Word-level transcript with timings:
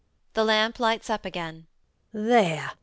[The 0.33 0.43
lamp 0.43 0.79
lights 0.79 1.11
up 1.11 1.25
again]. 1.25 1.67
There! 2.11 2.71